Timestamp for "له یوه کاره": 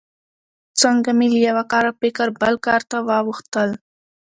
1.33-1.91